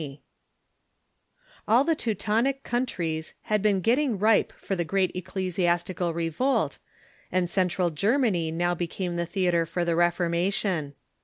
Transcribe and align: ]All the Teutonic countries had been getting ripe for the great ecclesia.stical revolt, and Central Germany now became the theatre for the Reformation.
]All 1.67 1.83
the 1.83 1.93
Teutonic 1.93 2.63
countries 2.63 3.35
had 3.43 3.61
been 3.61 3.81
getting 3.81 4.17
ripe 4.17 4.51
for 4.53 4.75
the 4.75 4.83
great 4.83 5.11
ecclesia.stical 5.15 6.11
revolt, 6.11 6.79
and 7.31 7.47
Central 7.47 7.91
Germany 7.91 8.49
now 8.49 8.73
became 8.73 9.15
the 9.15 9.27
theatre 9.27 9.67
for 9.67 9.85
the 9.85 9.95
Reformation. 9.95 10.95